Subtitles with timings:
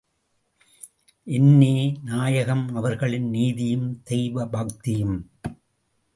[1.27, 1.99] என்னே,
[2.03, 5.17] நாயகம் அவர்களின் நீதியும், தெய்வ பக்தியும்!